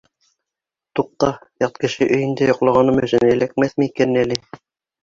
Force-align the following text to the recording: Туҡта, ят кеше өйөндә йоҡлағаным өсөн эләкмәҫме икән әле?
Туҡта, 0.99 1.29
ят 1.65 1.77
кеше 1.85 2.09
өйөндә 2.17 2.49
йоҡлағаным 2.51 3.01
өсөн 3.07 3.31
эләкмәҫме 3.35 3.93
икән 3.95 4.23
әле? 4.27 4.43